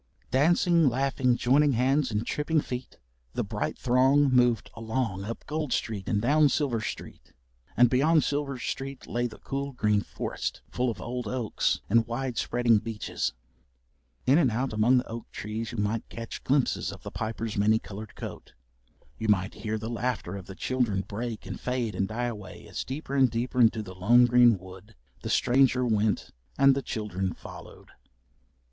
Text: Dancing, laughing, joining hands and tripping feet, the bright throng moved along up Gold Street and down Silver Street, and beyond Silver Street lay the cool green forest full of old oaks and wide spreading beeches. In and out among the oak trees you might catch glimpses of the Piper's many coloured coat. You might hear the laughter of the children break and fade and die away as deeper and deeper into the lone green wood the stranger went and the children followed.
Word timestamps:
Dancing, 0.31 0.89
laughing, 0.89 1.37
joining 1.37 1.73
hands 1.73 2.09
and 2.09 2.25
tripping 2.25 2.59
feet, 2.59 2.97
the 3.35 3.43
bright 3.43 3.77
throng 3.77 4.31
moved 4.31 4.71
along 4.73 5.25
up 5.25 5.45
Gold 5.45 5.71
Street 5.71 6.09
and 6.09 6.19
down 6.19 6.49
Silver 6.49 6.81
Street, 6.81 7.33
and 7.77 7.87
beyond 7.87 8.23
Silver 8.23 8.57
Street 8.57 9.05
lay 9.05 9.27
the 9.27 9.37
cool 9.37 9.73
green 9.73 10.01
forest 10.01 10.63
full 10.71 10.89
of 10.89 10.99
old 10.99 11.27
oaks 11.27 11.81
and 11.87 12.07
wide 12.07 12.39
spreading 12.39 12.79
beeches. 12.79 13.33
In 14.25 14.39
and 14.39 14.49
out 14.49 14.73
among 14.73 14.97
the 14.97 15.07
oak 15.07 15.29
trees 15.31 15.71
you 15.71 15.77
might 15.77 16.09
catch 16.09 16.43
glimpses 16.43 16.91
of 16.91 17.03
the 17.03 17.11
Piper's 17.11 17.55
many 17.55 17.77
coloured 17.77 18.15
coat. 18.15 18.53
You 19.19 19.27
might 19.27 19.53
hear 19.53 19.77
the 19.77 19.87
laughter 19.87 20.35
of 20.35 20.47
the 20.47 20.55
children 20.55 21.01
break 21.01 21.45
and 21.45 21.59
fade 21.59 21.93
and 21.93 22.07
die 22.07 22.25
away 22.25 22.67
as 22.67 22.83
deeper 22.83 23.13
and 23.13 23.29
deeper 23.29 23.61
into 23.61 23.83
the 23.83 23.93
lone 23.93 24.25
green 24.25 24.57
wood 24.57 24.95
the 25.21 25.29
stranger 25.29 25.85
went 25.85 26.31
and 26.57 26.73
the 26.73 26.81
children 26.81 27.33
followed. 27.33 27.91